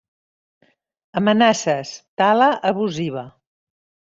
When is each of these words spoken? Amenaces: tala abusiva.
Amenaces: 1.21 1.91
tala 2.23 2.51
abusiva. 2.71 3.27